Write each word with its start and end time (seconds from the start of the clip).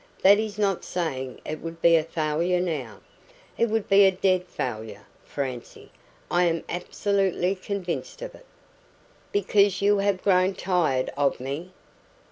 That 0.23 0.39
is 0.39 0.57
not 0.57 0.83
saying 0.83 1.39
it 1.45 1.61
would 1.61 1.79
be 1.79 1.95
a 1.95 2.01
failure 2.03 2.59
now." 2.59 3.01
"It 3.55 3.67
would 3.69 3.87
be 3.87 4.05
a 4.07 4.11
dead 4.11 4.47
failure, 4.47 5.05
Francie. 5.23 5.91
I 6.31 6.45
am 6.45 6.63
absolutely 6.67 7.53
convinced 7.53 8.23
of 8.23 8.33
it." 8.33 8.47
"Because 9.31 9.79
you 9.79 9.99
have 9.99 10.23
grown 10.23 10.55
tired 10.55 11.11
of 11.15 11.39
me! 11.39 11.69